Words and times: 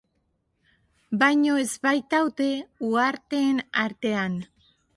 Baino 1.23 1.59
ez 1.65 1.67
baitaude 1.85 2.49
uharteen 2.89 3.65
artean. 3.87 4.41